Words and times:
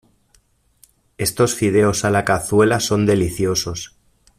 Estos 1.19 1.53
fideos 1.53 2.03
a 2.05 2.09
la 2.09 2.25
cazuela 2.25 2.79
son 2.79 3.05
deliciosos. 3.05 3.93